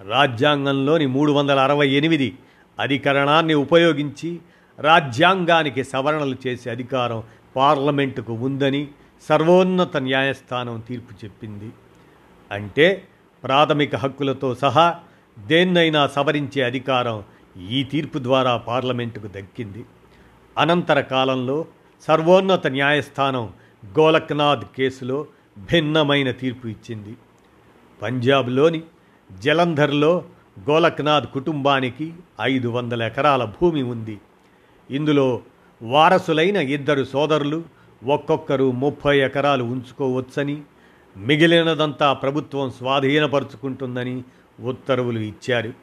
రాజ్యాంగంలోని 0.09 1.05
మూడు 1.05 1.31
వందల 1.31 1.59
అరవై 1.59 1.89
ఎనిమిది 1.89 2.35
అధికరణాన్ని 2.79 3.53
ఉపయోగించి 3.53 4.39
రాజ్యాంగానికి 4.79 5.83
సవరణలు 5.83 6.37
చేసే 6.47 6.69
అధికారం 6.69 7.23
పార్లమెంటుకు 7.55 8.33
ఉందని 8.33 8.87
సర్వోన్నత 9.29 9.97
న్యాయస్థానం 9.97 10.83
తీర్పు 10.87 11.25
చెప్పింది. 11.25 11.69
అంటే 12.51 13.07
ప్రాథమిక 13.43 13.95
హక్కులతో 13.95 14.55
సహా 14.55 14.99
దేన్నైనా 15.39 16.07
సవరించే 16.07 16.61
అధికారం 16.61 17.23
ఈ 17.69 17.83
తీర్పు 17.83 18.19
ద్వారా 18.19 18.57
పార్లమెంటుకు 18.57 19.27
దక్కింది. 19.27 19.85
అనంతర 20.57 21.01
కాలంలో 21.01 21.65
సర్వోన్నత 22.01 22.67
న్యాయస్థానం 22.67 23.49
గోలక్నాథ్ 23.99 24.65
కేసులో 24.77 25.25
భిన్నమైన 25.57 26.31
తీర్పు 26.31 26.67
ఇచ్చింది. 26.67 27.15
పంజాబ్లోని 28.01 28.81
జలంధర్లో 29.31 30.23
గోలక్నాథ్ 30.69 31.33
కుటుంబానికి 31.33 32.13
ఐదు 32.41 32.67
వందల 32.67 33.03
ఎకరాల 33.03 33.45
భూమి 33.45 33.83
ఉంది. 33.83 34.19
ఇందులో 34.91 35.41
వారసులైన 35.81 36.55
ఇద్దరు 36.55 37.03
సోదరులు 37.03 37.63
ఒక్కొక్కరు 38.05 38.71
ముప్పై 38.71 39.19
ఎకరాలు 39.19 39.63
ఉంచుకోవచ్చని 39.63 40.61
మిగిలినదంతా 41.17 42.13
ప్రభుత్వం 42.13 42.71
స్వాధీనపరుచుకుంటుందని 42.71 44.23
ఉత్తర్వులు 44.59 45.19
ఇచ్చారు. 45.19 45.73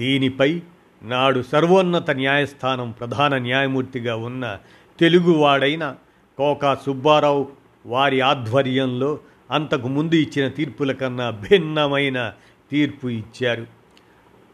దీనిపై 0.00 0.62
నాడు 1.02 1.42
సర్వోన్నత 1.42 2.10
న్యాయస్థానం 2.10 2.90
ప్రధాన 2.90 3.38
న్యాయమూర్తిగా 3.38 4.16
ఉన్న 4.16 4.58
తెలుగువాడైన 5.00 5.96
కోకా 6.38 6.78
సుబ్బారావు 6.86 7.48
వారి 7.86 8.20
ఆధ్వర్యంలో 8.20 9.18
అంతకు 9.50 9.88
ముందు 9.88 10.14
ఇచ్చిన 10.14 10.48
తీర్పుల 10.48 10.92
కన్నా 10.92 11.30
భిన్నమైన 11.30 12.32
తీర్పు 12.70 13.08
ఇచ్చారు. 13.08 13.66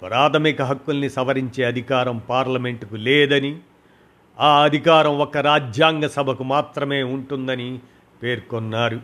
ప్రాథమిక 0.03 0.63
హక్కుల్ని 0.63 1.11
సవరించే 1.11 1.65
అధికారం 1.65 2.23
పార్లమెంటుకు 2.29 2.97
లేదని 2.97 3.59
ఆ 4.41 4.63
అధికారం 4.63 5.19
ఒక 5.19 5.37
రాజ్యాంగ 5.37 6.07
సభకు 6.07 6.45
మాత్రమే 6.45 7.03
ఉంటుందని 7.03 7.79
పేర్కొన్నారు. 8.23 9.01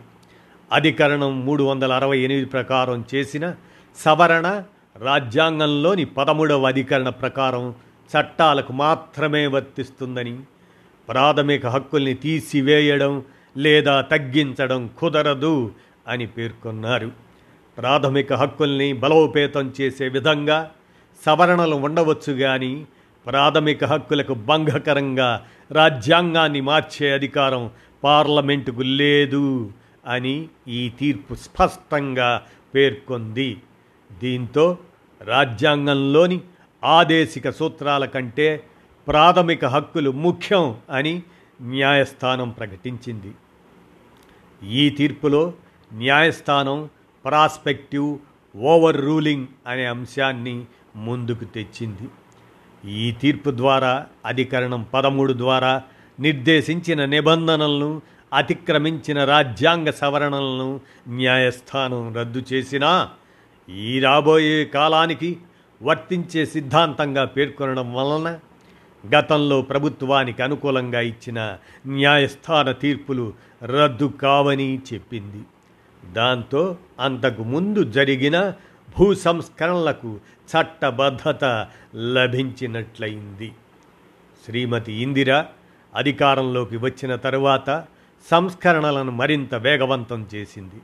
అధికరణం 0.71 1.45
మూడు 1.45 1.63
వందల 1.63 1.93
అరవై 1.93 2.19
ఎనిమిది 2.19 2.45
ప్రకారం 2.45 3.05
చేసిన 3.15 3.55
సవరణ 4.03 4.63
రాజ్యాంగంలోని 4.99 6.05
పదమూడవ 6.05 6.67
అధికరణ 6.67 7.09
ప్రకారం 7.09 7.73
చట్టాలకు 8.09 8.73
మాత్రమే 8.73 9.47
వర్తిస్తుందని 9.47 10.39
ప్రాథమిక 11.09 11.67
హక్కుల్ని 11.67 12.13
తీసివేయడం 12.13 13.23
లేదా 13.57 14.01
తగ్గించడం 14.01 14.89
కుదరదు 14.97 15.71
అని 16.07 16.25
పేర్కొన్నారు. 16.25 17.11
ప్రాథమిక 17.77 18.33
హక్కుల్ని 18.33 18.93
బలోపేతం 18.93 19.73
చేసే 19.81 20.07
విధంగా 20.07 20.71
సవరణలు 21.25 21.75
ఉండవచ్చు 21.75 22.33
కానీ 22.33 22.85
ప్రాథమిక 23.25 23.85
హక్కులకు 23.85 24.33
భంగకరంగా 24.33 25.45
రాజ్యాంగాన్ని 25.71 26.61
మార్చే 26.61 27.13
అధికారం 27.13 27.71
పార్లమెంటుకు 28.03 28.81
లేదు 28.81 29.71
అని 30.07 30.47
ఈ 30.67 30.89
తీర్పు 30.89 31.35
స్పష్టంగా 31.35 32.41
పేర్కొంది. 32.75 33.57
దీంతో 34.21 34.77
రాజ్యాంగంలోని 35.21 36.41
ఆదేశిక 36.83 37.49
సూత్రాల 37.49 38.05
కంటే 38.05 38.63
ప్రాథమిక 39.07 39.65
హక్కులు 39.65 40.09
ముఖ్యం 40.09 40.81
అని 40.89 41.23
న్యాయస్థానం 41.61 42.49
ప్రకటించింది. 42.49 43.31
ఈ 44.63 44.89
తీర్పులో 44.89 45.53
న్యాయస్థానం 45.93 46.89
ప్రాస్పెక్టివ్ 47.25 48.17
ఓవర్ 48.55 49.01
రూలింగ్ 49.01 49.47
అనే 49.67 49.85
అంశాన్ని 49.85 50.65
ముందుకు 50.95 51.45
తెచ్చింది. 51.45 52.07
ఈ 52.85 53.11
తీర్పు 53.11 53.49
ద్వారా 53.51 54.05
అధికరణం 54.25 54.87
పదమూడు 54.93 55.33
ద్వారా 55.33 55.81
నిర్దేశించిన 56.19 57.05
నిబంధనలను 57.05 58.01
అతిక్రమించిన 58.33 59.23
రాజ్యాంగ 59.23 59.89
సవరణలను 59.89 60.79
న్యాయస్థానం 61.09 62.13
రద్దు 62.13 62.43
చేసినా 62.53 63.09
ఈ 63.69 63.99
రాబోయే 63.99 64.65
కాలానికి 64.65 65.37
వర్తించే 65.81 66.45
సిద్ధాంతంగా 66.45 67.25
పేర్కొనడం 67.25 67.93
వలన 67.93 68.39
గతంలో 69.15 69.61
ప్రభుత్వానికి 69.61 70.43
అనుకూలంగా 70.43 71.01
ఇచ్చిన 71.01 71.57
న్యాయస్థాన 71.87 72.71
తీర్పులు 72.71 73.33
రద్దు 73.63 74.05
కావని 74.05 74.81
చెప్పింది. 74.93 75.43
దాంతో 76.13 76.77
అంతకు 76.99 77.43
ముందు 77.43 77.83
జరిగిన 77.83 78.53
భూ 78.99 79.13
సంస్కరణలకు 79.13 80.19
చట్టబద్ధత 80.47 81.67
లభించినట్లయింది. 81.95 83.51
శ్రీమతి 84.45 84.93
ఇందిర 84.93 85.43
అధికారంలోకి 85.95 86.77
వచ్చిన 86.77 87.15
తరువాత 87.15 87.85
సంస్కరణలను 88.31 89.11
మరింత 89.11 89.55
వేగవంతం 89.55 90.27
చేసింది. 90.35 90.81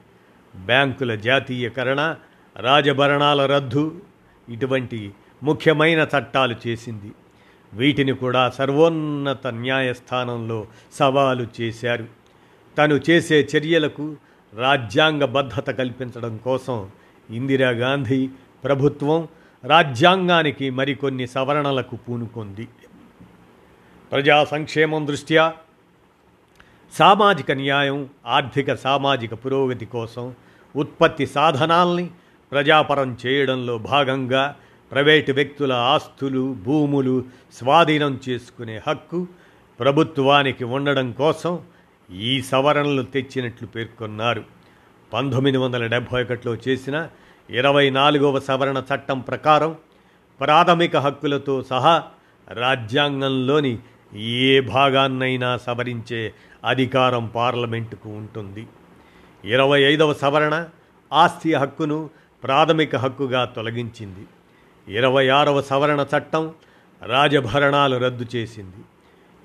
బ్యాంకుల 0.65 1.15
జాతీయకరణ 1.15 2.15
రాజభరణాల 2.57 3.45
రద్దు 3.45 4.01
ఇటువంటి 4.49 5.13
ముఖ్యమైన 5.43 6.07
చట్టాలు 6.17 6.55
చేసింది. 6.67 7.11
వీటిని 7.73 8.11
కూడా 8.11 8.49
సర్వోన్నత 8.49 9.47
న్యాయస్థానంలో 9.47 10.67
సవాలు 10.93 11.47
చేశారు. 11.61 12.05
తను 12.77 12.99
చేసే 13.09 13.49
చర్యలకు 13.55 14.15
రాజ్యాంగబద్ధత 14.53 15.71
కల్పించడం 15.71 16.37
కోసం 16.37 16.89
ఇందిరాగాంధీ 17.29 18.29
ప్రభుత్వం 18.63 19.27
రాజ్యాంగానికి 19.63 20.69
మరికొన్ని 20.69 21.27
సవరణలకు 21.27 21.95
పూనుకొంది. 21.95 22.67
ప్రజా 24.11 24.43
సంక్షేమం 24.43 25.07
దృష్ట్యా 25.07 25.53
సామాజిక 26.93 27.51
న్యాయం 27.51 28.09
ఆర్థిక 28.25 28.73
సామాజిక 28.73 29.33
పురోగతి 29.33 29.85
కోసం 29.85 30.33
ఉత్పత్తి 30.75 31.27
సాధనాల్ని 31.27 32.11
ప్రజాపరం 32.53 33.17
చేయడంలో 33.25 33.77
భాగంగా 33.77 34.55
ప్రైవేటు 34.91 35.31
వ్యక్తుల 35.31 35.73
ఆస్తులు 35.73 36.55
భూములు 36.63 37.23
స్వాధీనం 37.53 38.19
చేసుకునే 38.29 38.81
హక్కు 38.87 39.27
ప్రభుత్వానికి 39.79 40.63
ఉండడం 40.63 41.11
కోసం 41.11 41.59
ఈ 42.11 42.41
సవరణలు 42.41 43.01
తెచ్చినట్లు 43.01 43.67
పేర్కొన్నారు. 43.67 44.43
పంతొమ్మిది 45.13 45.57
వందల 45.57 45.85
డెబ్భై 45.85 46.23
ఒకటిలో 46.23 46.57
చేసిన 46.67 47.07
ఇరవై 47.49 47.89
నాలుగవ 47.89 48.39
సవరణ 48.39 48.83
చట్టం 48.93 49.19
ప్రకారం 49.19 49.75
ప్రాథమిక 50.39 50.97
హక్కులతో 50.97 51.63
సహా 51.63 52.03
రాజ్యాంగంలోని 52.51 53.77
ఏ 54.15 54.59
భాగాన్నైనా 54.59 55.57
సవరించే 55.57 56.33
అధికారం 56.65 57.31
పార్లమెంటుకు 57.35 58.09
ఉంటుంది. 58.09 58.67
ఇరవై 59.45 59.81
ఐదవ 59.81 60.13
సవరణ 60.13 60.65
ఆస్తి 61.13 61.53
హక్కును 61.53 62.09
ప్రాథమిక 62.43 62.95
హక్కుగా 62.95 63.45
తొలగించింది. 63.45 64.25
ఇరవై 64.87 65.27
ఆరవ 65.27 65.61
సవరణ 65.61 66.05
చట్టం 66.17 66.53
రాజభరణాలు 67.05 67.97
రద్దు 67.97 68.25
చేసింది. 68.35 68.81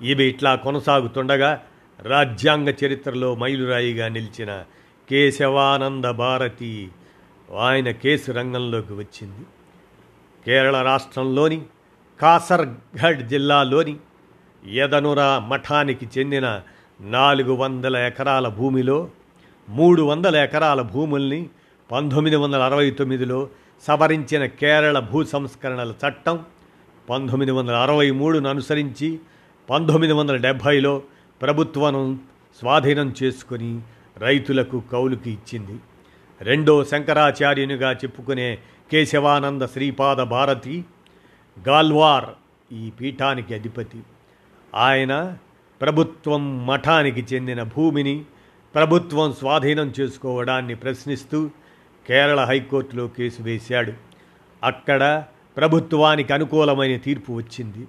ఇవి 0.09 0.23
ఇట్లా 0.23 0.55
కొనసాగుతుండగా 0.55 1.61
రాజ్యాంగ 2.01 2.69
చరిత్రలో 2.69 3.35
మైలురాయిగా 3.35 4.07
నిలిచిన 4.07 4.63
కేశవానంద 5.09 6.05
భారతి 6.05 6.89
ఆయన 7.57 7.91
కేసు 7.91 8.31
రంగంలోకి 8.31 8.93
వచ్చింది. 8.93 9.45
కేరళ 10.45 10.81
రాష్ట్రంలోని 10.81 11.61
కాసర్గఢ్ 12.21 13.27
జిల్లాలోని 13.27 13.97
యదనుర 14.67 15.21
మఠానికి 15.47 16.09
చెందిన 16.17 16.61
నాలుగు 17.01 17.53
వందల 17.53 17.97
ఎకరాల 17.97 18.47
భూమిలో 18.47 19.09
మూడు 19.69 20.01
వందల 20.01 20.35
ఎకరాల 20.35 20.81
భూముల్ని 20.81 21.49
పంతొమ్మిది 21.91 22.35
వందల 22.35 22.61
అరవై 22.61 22.91
తొమ్మిదిలో 22.91 23.49
సవరించిన 23.87 24.45
కేరళ 24.45 24.99
భూ 24.99 25.23
సంస్కరణల 25.23 25.93
చట్టం 26.07 26.45
పంతొమ్మిది 27.09 27.51
వందల 27.51 27.75
అరవై 27.75 28.11
మూడును 28.11 28.49
అనుసరించి 28.49 29.19
పంతొమ్మిది 29.69 30.13
వందల 30.13 30.35
డెబ్భైలో 30.35 31.01
ప్రభుత్వం 31.41 32.19
స్వాధీనం 32.59 33.15
చేసుకుని 33.23 33.81
రైతులకు 34.17 34.83
కౌలుకి 34.91 35.31
ఇచ్చింది. 35.31 35.79
రెండో 36.41 36.83
శంకరాచార్యునిగా 36.83 37.91
చెప్పుకునే 37.93 38.57
కేశవానంద 38.91 39.61
శ్రీపాద 39.61 40.17
భారతి 40.17 40.85
గాల్వార్ 41.67 42.25
ఈ 42.71 42.91
పీఠానికి 43.01 43.53
అధిపతి. 43.53 43.99
ఆయన 44.75 45.37
ప్రభుత్వం 45.81 46.65
మఠానికి 46.65 47.35
చెందిన 47.35 47.63
భూమిని 47.63 48.25
ప్రభుత్వం 48.75 49.33
స్వాధీనం 49.33 49.93
చేసుకోవడాన్ని 49.99 50.75
ప్రశ్నిస్తూ 50.75 51.49
కేరళ 52.09 52.39
హైకోర్టులో 52.43 53.07
కేసు 53.07 53.41
వేశాడు. 53.41 53.93
అక్కడ 54.63 55.23
ప్రభుత్వానికి 55.57 56.33
అనుకూలమైన 56.33 56.97
తీర్పు 56.97 57.33
వచ్చింది. 57.33 57.87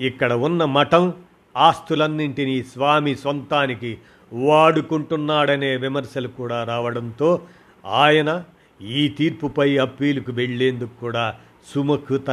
ఇక్కడ 0.00 0.32
ఉన్న 0.32 0.64
మఠం 0.64 1.14
ఆస్తులన్నింటినీ 1.56 2.62
స్వామి 2.62 3.14
సొంతానికి 3.14 3.98
వాడుకుంటున్నాడనే 4.32 5.76
విమర్శలు 5.76 6.28
కూడా 6.28 6.64
రావడంతో 6.64 7.40
ఆయన 7.84 8.44
ఈ 8.80 9.08
తీర్పుపై 9.08 9.78
అప్పీలుకు 9.78 10.32
వెళ్ళేందుకు 10.32 11.00
కూడా 11.00 11.34
సుముఖత 11.74 12.30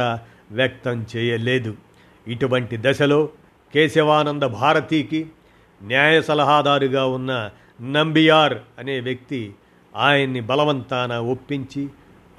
వ్యక్తం 0.50 1.06
చేయలేదు. 1.16 1.76
ఇటువంటి 2.28 2.76
దశలో 2.80 3.28
కేశవానంద 3.74 4.42
భారతికి 4.42 5.26
న్యాయ 5.82 6.22
సలహాదారుగా 6.22 7.06
ఉన్న 7.06 7.50
నంబియార్ 7.82 8.58
అనే 8.78 9.00
వ్యక్తి 9.00 9.54
ఆయన్ని 9.96 10.40
బలవంతాన 10.40 11.12
ఒప్పించి 11.16 11.88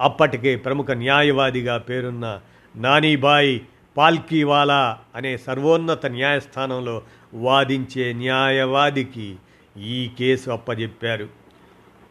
అప్పటికే 0.00 0.56
ప్రముఖ 0.56 0.90
న్యాయవాదిగా 0.90 1.78
పేరున్న 1.78 2.40
నానీబాయి 2.76 3.60
పాల్కీవాలా 3.96 4.98
అనే 5.14 5.36
సర్వోన్నత 5.36 6.06
న్యాయస్థానంలో 6.06 7.02
వాదించే 7.34 8.12
న్యాయవాదికి 8.12 9.36
ఈ 9.76 10.10
కేసు 10.18 10.50
అప్పజెప్పారు. 10.50 11.28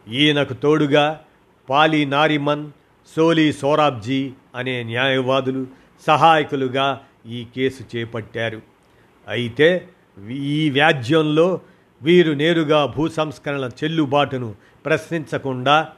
ఈయనకు 0.08 0.54
తోడుగా 0.54 1.20
పాలి 1.70 2.06
నారిమన్ 2.06 2.70
సోలీ 3.16 3.52
సోరాబ్జీ 3.52 4.32
అనే 4.54 4.82
న్యాయవాదులు 4.82 5.66
సహాయకులుగా 6.06 7.00
ఈ 7.26 7.46
కేసు 7.56 7.96
చేపట్టారు. 7.96 8.62
అయితే 9.28 9.88
ఈ 10.30 10.70
వ్యాజ్యంలో 10.70 11.60
వీరు 12.02 12.32
నేరుగా 12.32 12.86
భూ 12.86 13.08
సంస్కరణల 13.08 13.70
చెల్లుబాటును 13.84 14.54
ప్రశ్నించకుండా 14.86 15.88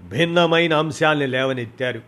భిన్నమైన 0.00 0.74
అంశాల్ని 0.74 1.26
లేవనెత్తారు. 1.26 2.00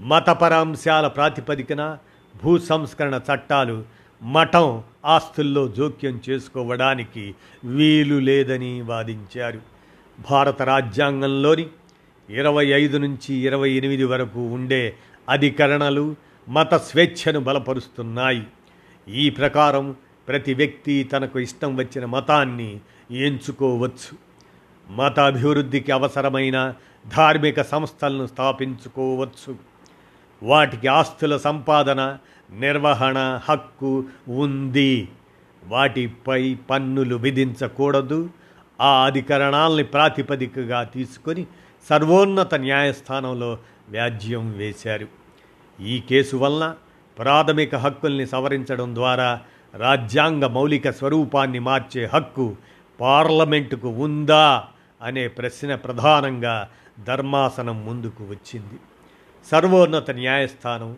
మతపర 0.00 0.54
అంశాల 0.54 1.06
ప్రాతిపదికన 1.06 1.98
భూ 2.42 2.58
సంస్కరణ 2.58 3.20
చట్టాలు 3.32 3.84
మఠం 4.22 4.82
ఆస్తుల్లో 5.04 5.68
జోక్యం 5.68 6.20
చేసుకోవడానికి 6.28 7.34
వీలు 7.64 8.18
లేదని 8.18 8.80
వాదించారు. 8.80 9.60
భారత 10.30 10.62
రాజ్యాంగంలోని 10.62 11.66
ఇరవై 12.30 12.66
ఐదు 12.66 12.96
నుంచి 12.96 13.34
ఇరవై 13.34 13.70
ఎనిమిది 13.70 14.04
వరకు 14.04 14.40
ఉండే 14.40 14.96
అధికరణలు 15.28 16.16
మత 16.48 16.74
స్వేచ్ఛను 16.74 17.40
బలపరుస్తున్నాయి. 17.40 18.46
ఈ 19.08 19.30
ప్రకారం 19.30 19.96
ప్రతి 20.28 20.54
వ్యక్తి 20.54 21.04
తనకు 21.04 21.38
ఇష్టం 21.38 21.76
వచ్చిన 21.76 22.04
మతాన్ని 22.04 22.80
ఎంచుకోవచ్చు. 23.10 24.26
మత 24.90 25.20
అభివృద్ధికి 25.20 25.92
అవసరమైన 25.92 26.74
ధార్మిక 27.16 27.62
సంస్థలను 27.62 28.26
స్థాపించుకోవచ్చు. 28.26 29.56
వాటికి 30.42 30.86
ఆస్తుల 30.88 31.36
సంపాదన 31.36 32.18
నిర్వహణ 32.52 33.40
హక్కు 33.48 34.04
ఉంది. 34.28 35.08
వాటిపై 35.64 36.54
పన్నులు 36.70 37.16
విధించకూడదు. 37.16 38.30
ఆ 38.80 39.04
అధికరణాలని 39.04 39.84
ప్రాతిపదికగా 39.84 40.82
తీసుకొని 40.82 41.46
సర్వోన్నత 41.88 42.54
న్యాయస్థానంలో 42.54 43.58
వ్యాజ్యం 43.88 44.52
వేశారు. 44.52 45.08
ఈ 45.80 46.00
కేసు 46.00 46.36
వలన 46.36 46.74
ప్రాథమిక 47.18 47.74
హక్కుల్ని 47.74 48.26
సవరించడం 48.26 48.94
ద్వారా 48.94 49.40
రాజ్యాంగ 49.76 50.46
మౌలిక 50.46 50.90
స్వరూపాన్ని 50.90 51.58
మార్చే 51.58 52.04
హక్కు 52.04 52.56
పార్లమెంటుకు 53.00 53.88
ఉందా 53.88 54.64
అనే 55.02 55.28
ప్రశ్న 55.28 55.74
ప్రధానంగా 55.74 56.68
ధర్మాసనం 57.06 57.86
ముందుకు 57.86 58.24
వచ్చింది. 58.24 58.78
సర్వోన్నత 59.50 60.10
న్యాయస్థానం 60.10 60.96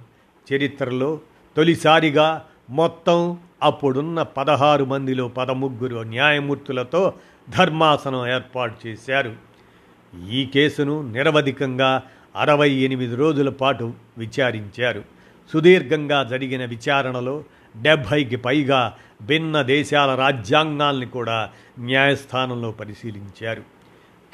చరిత్రలో 0.53 1.21
తొలిసారిగా 1.57 2.45
మొత్తం 2.71 3.39
అప్పుడున్న 3.63 4.23
పదహారు 4.23 4.85
మందిలో 4.85 5.29
పదముగ్గురు 5.29 6.03
న్యాయమూర్తులతో 6.03 7.13
ధర్మాసనం 7.59 8.29
ఏర్పాటు 8.29 8.87
చేశారు. 8.87 9.37
ఈ 10.29 10.47
కేసును 10.47 11.13
నిరవధికంగా 11.13 12.03
అరవై 12.37 12.71
ఎనిమిది 12.71 13.15
రోజుల 13.17 13.49
పాటు 13.49 13.93
విచారించారు. 14.19 15.05
సుదీర్ఘంగా 15.53 16.23
జరిగిన 16.23 16.65
విచారణలో 16.65 17.45
డెబ్భైకి 17.77 18.37
పైగా 18.37 18.97
భిన్న 19.23 19.63
దేశాల 19.63 20.15
రాజ్యాంగాల్ని 20.15 21.07
కూడా 21.07 21.51
న్యాయస్థానంలో 21.79 22.73
పరిశీలించారు. 22.73 23.63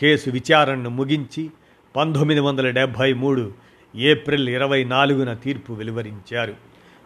కేసు 0.01 0.31
విచారణను 0.31 0.91
ముగించి 0.91 1.51
పంతొమ్మిది 1.97 2.41
వందల 2.41 2.71
డెబ్భై 2.71 3.13
మూడు 3.13 3.53
ఏప్రిల్ 3.97 4.49
ఇరవై 4.49 4.85
నాలుగున 4.85 5.35
తీర్పు 5.35 5.73
వెలువరించారు. 5.73 6.55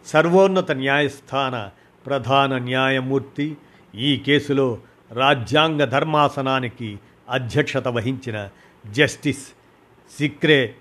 సర్వోన్నత 0.06 0.72
న్యాయస్థాన 0.72 1.70
ప్రధాన 2.06 2.58
న్యాయమూర్తి 2.58 3.56
ఈ 3.94 4.16
కేసులో 4.16 4.78
రాజ్యాంగ 5.12 5.84
ధర్మాసనానికి 5.84 6.98
అధ్యక్షత 7.30 7.88
వహించిన 7.88 8.48
జస్టిస్ 8.90 9.48
సిక్రే 10.18 10.74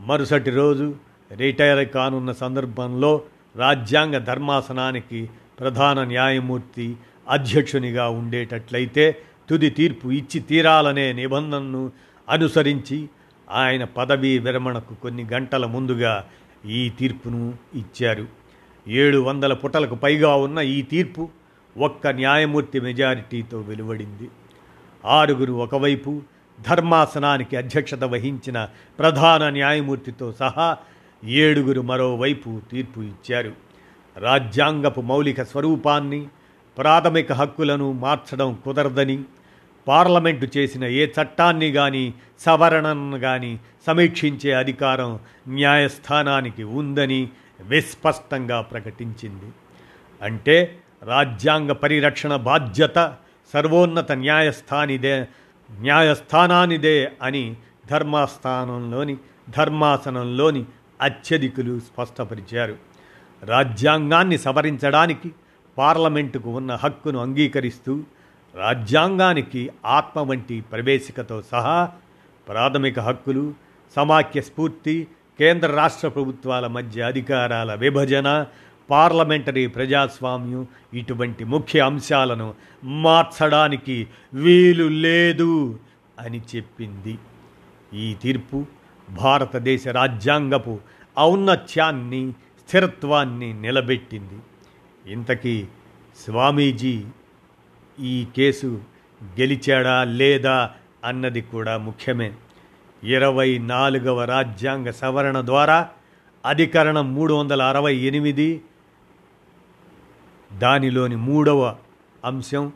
మరుసటి 0.00 0.50
రోజు 0.50 0.94
రిటైర్ 1.36 1.88
కానున్న 1.88 2.32
సందర్భంలో 2.32 3.22
రాజ్యాంగ 3.56 4.18
ధర్మాసనానికి 4.18 5.30
ప్రధాన 5.60 6.04
న్యాయమూర్తి 6.04 6.96
అధ్యక్షునిగా 7.28 8.08
ఉండేటట్లయితే 8.08 9.16
తుది 9.50 9.70
తీర్పు 9.70 10.08
ఇచ్చి 10.08 10.40
తీరాలనే 10.40 11.12
నిబంధనను 11.12 11.92
అనుసరించి 12.28 13.08
ఆయన 13.50 13.84
పదవీ 13.84 14.38
విరమణకు 14.38 14.94
కొన్ని 14.94 15.24
గంటల 15.24 15.66
ముందుగా 15.66 16.24
ఈ 16.66 16.90
తీర్పును 16.90 17.54
ఇచ్చారు. 17.74 18.26
ఏడు 18.88 19.18
వందల 19.18 19.52
పుటలకు 19.52 19.94
పైగా 19.94 20.34
ఉన్న 20.34 20.58
ఈ 20.58 20.82
తీర్పు 20.82 21.28
ఒక్క 21.78 22.06
న్యాయమూర్తి 22.06 22.80
మెజారిటీతో 22.80 23.60
వెలువడింది. 23.60 24.28
ఆరుగురు 25.04 25.52
ఒకవైపు 25.52 26.22
ధర్మాసనానికి 26.68 27.56
అధ్యక్షత 27.56 28.04
వహించిన 28.04 28.68
ప్రధాన 28.98 29.48
న్యాయమూర్తితో 29.48 30.32
సహా 30.32 30.76
ఏడుగురు 31.24 31.80
మరోవైపు 31.80 32.60
తీర్పు 32.70 33.00
ఇచ్చారు. 33.00 33.52
రాజ్యాంగపు 34.16 35.00
మౌలిక 35.00 35.42
స్వరూపాన్ని 35.42 36.28
ప్రాథమిక 36.78 37.32
హక్కులను 37.32 37.92
మార్చడం 37.92 38.58
కుదరదని 38.64 39.22
పార్లమెంటు 39.88 40.46
చేసిన 40.56 40.84
ఏ 40.84 41.06
చట్టాన్ని 41.06 41.72
కానీ 41.72 42.14
సవరణను 42.40 43.18
కానీ 43.18 43.60
సమీక్షించే 43.86 44.52
అధికారం 44.52 45.18
న్యాయస్థానానికి 45.48 46.64
ఉందని 46.64 47.28
విస్పష్టంగా 47.60 48.60
ప్రకటించింది. 48.60 49.52
అంటే 50.22 50.78
రాజ్యాంగ 51.02 51.72
పరిరక్షణ 51.72 52.36
బాధ్యత 52.36 53.14
సర్వోన్నత 53.54 54.12
న్యాయస్థానిదే 54.12 55.26
న్యాయస్థానానిదే 55.80 57.12
అని 57.22 57.56
ధర్మాస్థానంలోని 57.90 59.16
ధర్మాసనంలోని 59.50 60.64
అత్యధికులు 61.00 61.80
స్పష్టపరిచారు. 61.80 62.76
రాజ్యాంగాన్ని 63.42 64.38
సవరించడానికి 64.38 65.30
పార్లమెంటుకు 65.78 66.50
ఉన్న 66.50 66.72
హక్కును 66.74 67.18
అంగీకరిస్తూ 67.18 68.02
రాజ్యాంగానికి 68.54 69.70
ఆత్మ 69.86 70.20
వంటి 70.20 70.60
ప్రవేశికతో 70.60 71.42
సహా 71.42 71.92
ప్రాథమిక 72.48 73.00
హక్కులు 73.00 73.54
సమాఖ్య 73.96 74.40
స్ఫూర్తి 74.40 75.06
కేంద్ర 75.38 75.68
రాష్ట్ర 75.70 76.08
ప్రభుత్వాల 76.08 76.66
మధ్య 76.66 77.02
అధికారాల 77.02 77.74
విభజన 77.74 78.46
పార్లమెంటరీ 78.90 79.66
ప్రజాస్వామ్యం 79.66 80.66
ఇటువంటి 80.94 81.44
ముఖ్య 81.44 81.80
అంశాలను 81.80 82.54
మార్చడానికి 82.84 84.06
వీలు 84.34 84.88
లేదు 84.88 85.78
అని 86.18 86.40
చెప్పింది. 86.56 87.18
ఈ 87.94 88.16
తీర్పు 88.22 88.66
భారతదేశ 89.10 89.88
రాజ్యాంగపు 89.88 90.78
ఔన్నత్యాన్ని 91.18 92.32
స్థిరత్వాన్ని 92.32 93.52
నిలబెట్టింది. 93.52 94.38
ఇంతకీ 95.06 95.68
స్వామీజీ 96.24 97.04
ఈ 98.00 98.26
కేసు 98.36 98.80
గెలిచాడా 99.38 100.04
లేదా 100.04 100.70
అన్నది 101.04 101.40
కూడా 101.40 101.76
ముఖ్యమే. 101.76 102.32
ఇరవై 103.02 103.58
నాలుగవ 103.58 104.24
రాజ్యాంగ 104.24 104.90
సవరణ 104.90 105.40
ద్వారా 105.40 105.88
అధికరణం 106.46 107.14
మూడు 107.14 107.34
వందల 107.34 107.62
అరవై 107.62 107.96
ఎనిమిది 107.96 108.62
దానిలోని 110.52 111.16
మూడవ 111.16 111.76
అంశం 112.24 112.72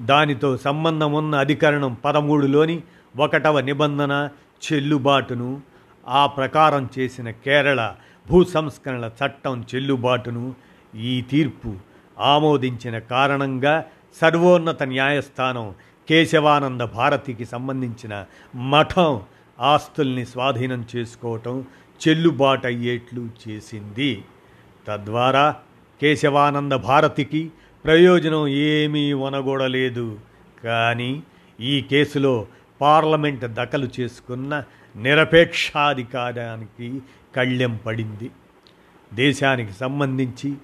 దానితో 0.00 0.56
సంబంధం 0.56 1.12
ఉన్న 1.12 1.34
అధికరణం 1.34 1.96
పదమూడులోని 2.04 2.82
ఒకటవ 3.18 3.60
నిబంధన 3.60 4.28
చెల్లుబాటును 4.62 5.60
ఆ 6.08 6.26
ప్రకారం 6.26 6.88
చేసిన 6.98 7.30
కేరళ 7.30 7.94
భూ 8.28 8.44
సంస్కరణల 8.44 9.10
చట్టం 9.24 9.64
చెల్లుబాటును 9.74 10.54
ఈ 10.94 11.22
తీర్పు 11.22 11.76
ఆమోదించిన 12.20 12.98
కారణంగా 12.98 13.84
సర్వోన్నత 14.20 14.82
న్యాయస్థానం 14.82 15.74
కేశవానంద 16.08 16.80
భారతికి 16.80 17.44
సంబంధించిన 17.44 18.26
మఠం 18.54 19.22
ఆస్తుల్ని 19.60 20.24
స్వాధీనం 20.26 20.86
చేసుకోవటం 20.96 21.64
చెల్లుబాటు 22.00 22.66
అయ్యేట్లు 22.66 23.28
చేసింది. 23.42 24.22
తద్వారా 24.88 25.56
కేశవానంద 26.02 26.72
భారతికి 26.72 27.50
ప్రయోజనం 27.84 28.48
ఏమీ 28.48 29.12
వనగూడలేదు. 29.12 30.18
కానీ 30.64 31.22
ఈ 31.60 31.80
కేసులో 31.80 32.46
పార్లమెంట్ 32.80 33.44
దఖలు 33.44 33.88
చేసుకున్న 34.00 34.64
నిరపేక్షాధికారానికి 34.96 37.00
కళ్ళెం 37.36 37.78
పడింది. 37.86 38.30
దేశానికి 39.14 39.72
సంబంధించి 39.72 40.54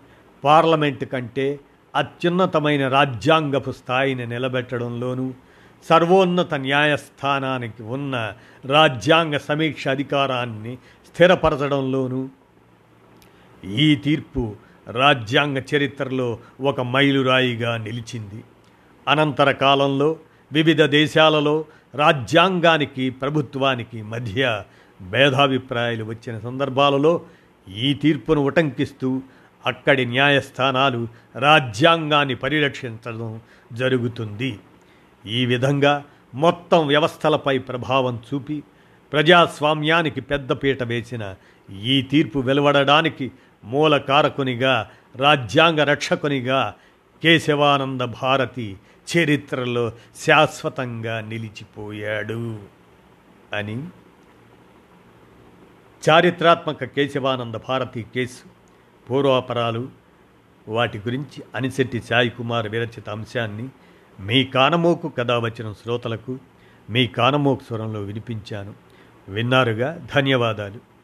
పార్లమెంటు 0.45 1.05
కంటే 1.05 1.59
అత్యున్నతమైన 1.97 2.89
రాజ్యాంగపు 2.89 3.71
స్థాయిని 3.71 4.27
నిలబెట్టడంలోనూ 4.27 5.33
సర్వోన్నత 5.89 6.55
న్యాయస్థానానికి 6.55 7.83
ఉన్న 7.83 8.35
రాజ్యాంగ 8.65 9.37
సమీక్ష 9.37 9.89
అధికారాన్ని 9.89 10.79
స్థిరపరచడంలోనూ 11.07 12.29
ఈ 13.65 13.97
తీర్పు 13.97 14.57
రాజ్యాంగ 14.91 15.63
చరిత్రలో 15.75 16.39
ఒక 16.61 16.81
మైలురాయిగా 16.81 17.77
నిలిచింది. 17.77 18.45
అనంతర 19.09 19.51
కాలంలో 19.51 20.17
వివిధ 20.53 20.83
దేశాలలో 20.83 21.65
రాజ్యాంగానికి 21.95 23.11
ప్రభుత్వానికి 23.11 24.03
మధ్య 24.03 24.63
భేదాభిప్రాయాలు 25.03 26.05
వచ్చిన 26.05 26.39
సందర్భాలలో 26.39 27.21
ఈ 27.69 27.95
తీర్పును 27.95 28.41
ఉటంకిస్తూ 28.41 29.23
అక్కడి 29.67 30.05
న్యాయస్థానాలు 30.05 31.09
రాజ్యాంగాన్ని 31.37 32.35
పరిరక్షించడం 32.35 33.41
జరుగుతుంది. 33.73 34.59
ఈ 35.27 35.47
విధంగా 35.47 36.05
మొత్తం 36.35 36.87
వ్యవస్థలపై 36.87 37.59
ప్రభావం 37.59 38.23
చూపి 38.35 38.63
ప్రజాస్వామ్యానికి 39.13 40.21
పెద్దపీట 40.21 40.83
వేసిన 40.83 41.35
ఈ 41.83 42.03
తీర్పు 42.03 42.39
వెలువడడానికి 42.39 43.31
మూల 43.65 43.97
కారకునిగా 43.97 44.91
రాజ్యాంగ 45.17 45.81
రక్షకునిగా 45.81 46.75
కేశవానంద 47.23 48.01
భారతి 48.01 48.77
చరిత్రలో 49.17 49.93
శాశ్వతంగా 50.27 51.21
నిలిచిపోయాడు 51.21 52.59
అని 53.55 53.89
చారిత్రాత్మక 56.09 56.85
కేశవానంద 56.85 57.55
భారతి 57.55 58.03
కేసు 58.03 58.49
పూర్వాపరాలు 59.11 59.89
వాటి 60.69 60.99
గురించి 60.99 61.43
అనిశెట్టి 61.55 62.03
సాయి 62.03 62.31
కుమార్ 62.31 62.69
విరచిత 62.69 63.09
అంశాన్ని 63.09 63.69
మీ 64.21 64.45
కానమోకు 64.45 65.09
కథ 65.09 65.31
వచ్చిన 65.31 65.73
శ్రోతలకు 65.73 66.39
మీ 66.91 67.07
కానమోకు 67.07 67.65
స్వరంలో 67.65 68.01
వినిపించాను. 68.01 68.75
విన్నారుగా? 69.29 70.07
ధన్యవాదాలు. 70.15 70.98